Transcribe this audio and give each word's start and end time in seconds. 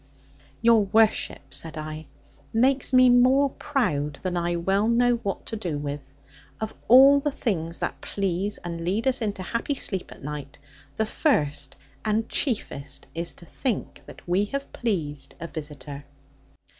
'Your 0.63 0.85
worship,' 0.85 1.53
said 1.53 1.77
I, 1.77 2.07
'makes 2.51 2.91
me 2.91 3.07
more 3.11 3.51
proud 3.51 4.15
than 4.23 4.35
I 4.35 4.55
well 4.55 4.87
know 4.87 5.17
what 5.17 5.45
to 5.45 5.55
do 5.55 5.77
with. 5.77 5.99
Of 6.59 6.73
all 6.87 7.19
the 7.19 7.29
things 7.31 7.77
that 7.77 8.01
please 8.01 8.57
and 8.57 8.81
lead 8.81 9.05
us 9.05 9.21
into 9.21 9.43
happy 9.43 9.75
sleep 9.75 10.11
at 10.11 10.23
night, 10.23 10.57
the 10.97 11.05
first 11.05 11.75
and 12.03 12.27
chiefest 12.27 13.05
is 13.13 13.35
to 13.35 13.45
think 13.45 14.01
that 14.07 14.27
we 14.27 14.45
have 14.45 14.73
pleased 14.73 15.35
a 15.39 15.45
visitor.' 15.45 16.03